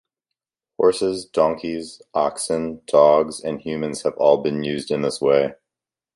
Horses, 0.79 1.25
donkeys, 1.25 2.01
oxen, 2.15 2.81
dogs, 2.87 3.39
and 3.39 3.61
humans 3.61 4.01
have 4.01 4.15
all 4.17 4.41
been 4.41 4.63
used 4.63 4.89
in 4.89 5.03
this 5.03 5.21
way. 5.21 5.53